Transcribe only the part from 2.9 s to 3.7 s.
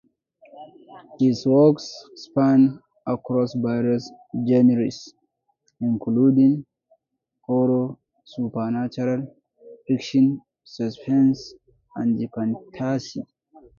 across